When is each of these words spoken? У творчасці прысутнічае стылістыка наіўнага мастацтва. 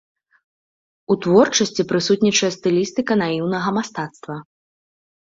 У 1.15 1.17
творчасці 1.25 1.85
прысутнічае 1.91 2.49
стылістыка 2.57 3.13
наіўнага 3.21 3.69
мастацтва. 3.77 4.35